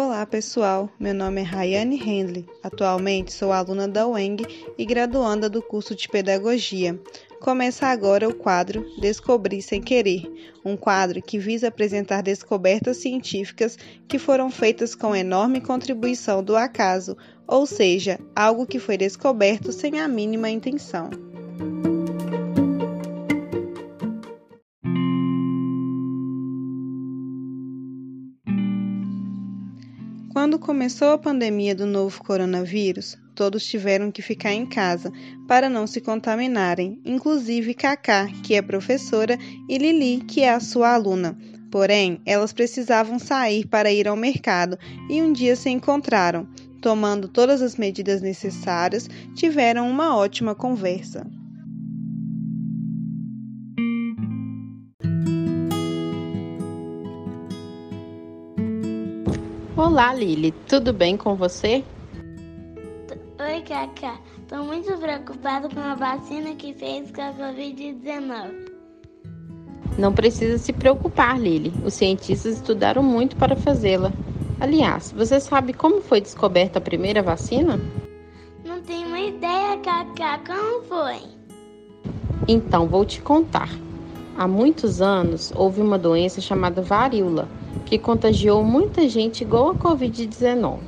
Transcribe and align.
Olá 0.00 0.24
pessoal, 0.24 0.88
meu 0.96 1.12
nome 1.12 1.40
é 1.40 1.44
Rayane 1.44 2.00
Henley. 2.00 2.46
Atualmente 2.62 3.32
sou 3.32 3.50
aluna 3.50 3.88
da 3.88 4.06
UENG 4.06 4.46
e 4.78 4.86
graduanda 4.86 5.50
do 5.50 5.60
curso 5.60 5.92
de 5.92 6.08
Pedagogia. 6.08 6.96
Começa 7.40 7.84
agora 7.84 8.28
o 8.28 8.32
quadro 8.32 8.86
Descobrir 9.00 9.60
Sem 9.60 9.82
Querer, 9.82 10.22
um 10.64 10.76
quadro 10.76 11.20
que 11.20 11.36
visa 11.36 11.66
apresentar 11.66 12.22
descobertas 12.22 12.98
científicas 12.98 13.76
que 14.06 14.20
foram 14.20 14.52
feitas 14.52 14.94
com 14.94 15.16
enorme 15.16 15.60
contribuição 15.60 16.44
do 16.44 16.56
acaso, 16.56 17.16
ou 17.44 17.66
seja, 17.66 18.20
algo 18.36 18.68
que 18.68 18.78
foi 18.78 18.96
descoberto 18.96 19.72
sem 19.72 19.98
a 19.98 20.06
mínima 20.06 20.48
intenção. 20.48 21.10
Quando 30.38 30.56
começou 30.56 31.08
a 31.08 31.18
pandemia 31.18 31.74
do 31.74 31.84
novo 31.84 32.22
coronavírus, 32.22 33.18
todos 33.34 33.66
tiveram 33.66 34.12
que 34.12 34.22
ficar 34.22 34.52
em 34.52 34.64
casa 34.64 35.12
para 35.48 35.68
não 35.68 35.84
se 35.84 36.00
contaminarem, 36.00 37.00
inclusive 37.04 37.74
Kaká, 37.74 38.28
que 38.44 38.54
é 38.54 38.62
professora, 38.62 39.36
e 39.68 39.76
Lili, 39.76 40.24
que 40.24 40.42
é 40.42 40.50
a 40.50 40.60
sua 40.60 40.94
aluna. 40.94 41.36
Porém, 41.72 42.20
elas 42.24 42.52
precisavam 42.52 43.18
sair 43.18 43.66
para 43.66 43.90
ir 43.90 44.06
ao 44.06 44.14
mercado 44.14 44.78
e 45.10 45.20
um 45.20 45.32
dia 45.32 45.56
se 45.56 45.70
encontraram. 45.70 46.46
Tomando 46.80 47.26
todas 47.26 47.60
as 47.60 47.74
medidas 47.74 48.22
necessárias, 48.22 49.10
tiveram 49.34 49.90
uma 49.90 50.16
ótima 50.16 50.54
conversa. 50.54 51.26
Olá, 59.78 60.12
Lili, 60.12 60.50
tudo 60.68 60.92
bem 60.92 61.16
com 61.16 61.36
você? 61.36 61.84
Oi, 63.38 63.62
Cacá. 63.62 64.18
Tô 64.48 64.64
muito 64.64 64.92
preocupado 64.98 65.72
com 65.72 65.78
a 65.78 65.94
vacina 65.94 66.52
que 66.56 66.74
fez 66.74 67.12
com 67.12 67.22
a 67.22 67.32
Covid-19. 67.32 68.72
Não 69.96 70.12
precisa 70.12 70.58
se 70.58 70.72
preocupar, 70.72 71.40
Lili. 71.40 71.72
Os 71.84 71.94
cientistas 71.94 72.56
estudaram 72.56 73.04
muito 73.04 73.36
para 73.36 73.54
fazê-la. 73.54 74.12
Aliás, 74.58 75.12
você 75.12 75.38
sabe 75.38 75.72
como 75.72 76.00
foi 76.00 76.20
descoberta 76.20 76.80
a 76.80 76.82
primeira 76.82 77.22
vacina? 77.22 77.78
Não 78.64 78.82
tenho 78.82 79.06
uma 79.06 79.20
ideia, 79.20 79.76
Cacá. 79.76 80.40
Como 80.44 80.82
foi? 80.86 81.22
Então, 82.48 82.88
vou 82.88 83.04
te 83.04 83.22
contar. 83.22 83.70
Há 84.36 84.48
muitos 84.48 85.00
anos 85.00 85.52
houve 85.54 85.80
uma 85.80 85.96
doença 85.96 86.40
chamada 86.40 86.82
varíola 86.82 87.48
que 87.88 87.98
contagiou 87.98 88.62
muita 88.62 89.08
gente 89.08 89.42
igual 89.42 89.70
a 89.70 89.74
Covid-19. 89.74 90.78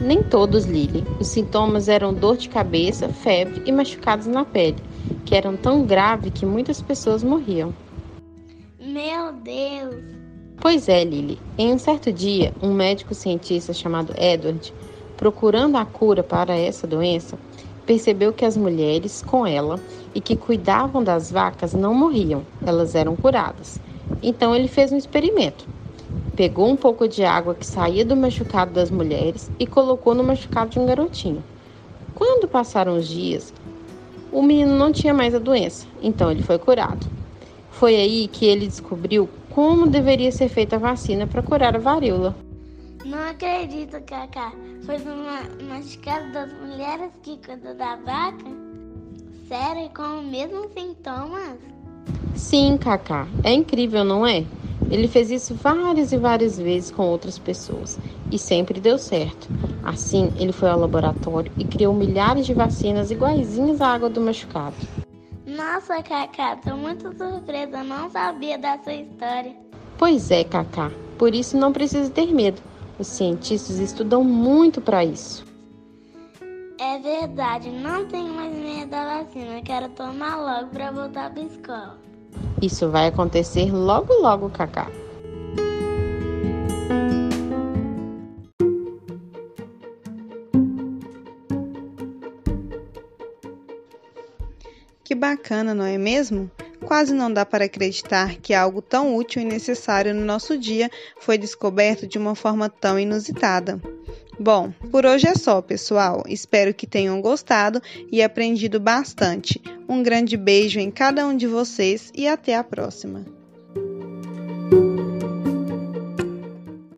Nem 0.00 0.22
todos, 0.22 0.66
Lily. 0.66 1.04
Os 1.18 1.26
sintomas 1.26 1.88
eram 1.88 2.14
dor 2.14 2.36
de 2.36 2.48
cabeça, 2.48 3.08
febre 3.08 3.62
e 3.66 3.72
machucados 3.72 4.26
na 4.26 4.44
pele, 4.44 4.76
que 5.24 5.34
eram 5.34 5.56
tão 5.56 5.84
graves 5.84 6.32
que 6.32 6.46
muitas 6.46 6.80
pessoas 6.80 7.24
morriam. 7.24 7.74
Meu 8.80 9.32
Deus! 9.32 10.04
Pois 10.60 10.88
é, 10.88 11.02
Lily. 11.02 11.40
Em 11.58 11.72
um 11.72 11.78
certo 11.78 12.12
dia, 12.12 12.52
um 12.62 12.72
médico 12.72 13.14
cientista 13.14 13.72
chamado 13.72 14.14
Edward, 14.16 14.72
procurando 15.16 15.76
a 15.76 15.84
cura 15.84 16.22
para 16.22 16.56
essa 16.56 16.86
doença, 16.86 17.36
percebeu 17.84 18.32
que 18.32 18.44
as 18.44 18.56
mulheres 18.56 19.22
com 19.22 19.44
ela 19.44 19.80
e 20.14 20.20
que 20.20 20.36
cuidavam 20.36 21.02
das 21.02 21.32
vacas 21.32 21.74
não 21.74 21.92
morriam, 21.92 22.46
elas 22.64 22.94
eram 22.94 23.16
curadas. 23.16 23.80
Então 24.22 24.54
ele 24.54 24.68
fez 24.68 24.92
um 24.92 24.96
experimento 24.96 25.73
pegou 26.34 26.68
um 26.68 26.76
pouco 26.76 27.06
de 27.06 27.24
água 27.24 27.54
que 27.54 27.66
saía 27.66 28.04
do 28.04 28.16
machucado 28.16 28.72
das 28.72 28.90
mulheres 28.90 29.50
e 29.58 29.66
colocou 29.66 30.14
no 30.14 30.24
machucado 30.24 30.70
de 30.70 30.78
um 30.78 30.86
garotinho. 30.86 31.42
Quando 32.14 32.48
passaram 32.48 32.96
os 32.96 33.08
dias, 33.08 33.52
o 34.32 34.42
menino 34.42 34.76
não 34.76 34.92
tinha 34.92 35.14
mais 35.14 35.34
a 35.34 35.38
doença, 35.38 35.86
então 36.02 36.30
ele 36.30 36.42
foi 36.42 36.58
curado. 36.58 37.06
Foi 37.70 37.96
aí 37.96 38.28
que 38.28 38.46
ele 38.46 38.66
descobriu 38.66 39.28
como 39.50 39.86
deveria 39.86 40.32
ser 40.32 40.48
feita 40.48 40.76
a 40.76 40.78
vacina 40.78 41.26
para 41.26 41.42
curar 41.42 41.76
a 41.76 41.78
varíola. 41.78 42.34
Não 43.04 43.18
acredito, 43.28 44.00
Cacá. 44.02 44.52
Foi 44.84 44.98
no 44.98 45.16
machucado 45.68 46.32
das 46.32 46.52
mulheres 46.52 47.10
que 47.22 47.38
cuidam 47.44 47.76
da 47.76 47.96
vaca? 47.96 48.44
Sério, 49.48 49.90
com 49.94 50.20
os 50.20 50.24
mesmos 50.24 50.72
sintomas? 50.72 51.58
Sim, 52.34 52.78
Cacá. 52.78 53.28
É 53.44 53.52
incrível, 53.52 54.04
não 54.04 54.26
é? 54.26 54.44
Ele 54.90 55.08
fez 55.08 55.30
isso 55.30 55.54
várias 55.54 56.12
e 56.12 56.16
várias 56.16 56.58
vezes 56.58 56.90
com 56.90 57.06
outras 57.06 57.38
pessoas 57.38 57.98
e 58.30 58.38
sempre 58.38 58.80
deu 58.80 58.98
certo. 58.98 59.48
Assim, 59.82 60.32
ele 60.36 60.52
foi 60.52 60.70
ao 60.70 60.80
laboratório 60.80 61.52
e 61.58 61.64
criou 61.64 61.94
milhares 61.94 62.46
de 62.46 62.54
vacinas 62.54 63.10
iguaizinhas 63.10 63.80
à 63.80 63.88
água 63.88 64.08
do 64.08 64.20
machucado. 64.20 64.76
Nossa, 65.46 66.02
Cacá, 66.02 66.56
tô 66.56 66.74
muito 66.76 67.14
surpresa, 67.16 67.84
não 67.84 68.10
sabia 68.10 68.56
dessa 68.56 68.92
história. 68.92 69.54
Pois 69.98 70.30
é, 70.30 70.42
Cacá, 70.42 70.90
por 71.18 71.34
isso 71.34 71.56
não 71.56 71.72
precisa 71.72 72.10
ter 72.10 72.32
medo. 72.32 72.62
Os 72.98 73.08
cientistas 73.08 73.78
estudam 73.78 74.24
muito 74.24 74.80
para 74.80 75.04
isso. 75.04 75.44
É 76.78 76.98
verdade, 76.98 77.70
não 77.70 78.06
tenho 78.06 78.32
mais 78.34 78.54
medo 78.56 78.90
da 78.90 79.22
vacina, 79.22 79.62
quero 79.62 79.88
tomar 79.90 80.36
logo 80.36 80.70
para 80.70 80.90
voltar 80.90 81.30
para 81.32 81.42
escola. 81.42 81.98
Isso 82.60 82.88
vai 82.90 83.08
acontecer 83.08 83.72
logo 83.72 84.12
logo, 84.14 84.48
Kaká. 84.50 84.90
Que 95.04 95.14
bacana, 95.14 95.74
não 95.74 95.84
é 95.84 95.98
mesmo? 95.98 96.50
Quase 96.84 97.14
não 97.14 97.32
dá 97.32 97.46
para 97.46 97.66
acreditar 97.66 98.36
que 98.36 98.52
algo 98.52 98.82
tão 98.82 99.14
útil 99.14 99.42
e 99.42 99.44
necessário 99.44 100.14
no 100.14 100.24
nosso 100.24 100.58
dia 100.58 100.90
foi 101.20 101.38
descoberto 101.38 102.06
de 102.06 102.18
uma 102.18 102.34
forma 102.34 102.68
tão 102.68 102.98
inusitada. 102.98 103.80
Bom, 104.38 104.72
por 104.90 105.06
hoje 105.06 105.28
é 105.28 105.34
só, 105.34 105.62
pessoal. 105.62 106.24
Espero 106.26 106.74
que 106.74 106.86
tenham 106.86 107.20
gostado 107.20 107.80
e 108.10 108.22
aprendido 108.22 108.80
bastante. 108.80 109.62
Um 109.88 110.02
grande 110.02 110.36
beijo 110.36 110.80
em 110.80 110.90
cada 110.90 111.26
um 111.26 111.36
de 111.36 111.46
vocês 111.46 112.10
e 112.14 112.26
até 112.26 112.56
a 112.56 112.64
próxima. 112.64 113.43